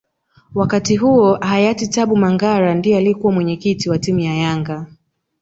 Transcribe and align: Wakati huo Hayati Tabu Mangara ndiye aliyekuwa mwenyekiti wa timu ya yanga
Wakati 0.55 0.95
huo 0.97 1.35
Hayati 1.35 1.87
Tabu 1.87 2.15
Mangara 2.17 2.75
ndiye 2.75 2.97
aliyekuwa 2.97 3.33
mwenyekiti 3.33 3.89
wa 3.89 3.99
timu 3.99 4.19
ya 4.19 4.33
yanga 4.35 4.87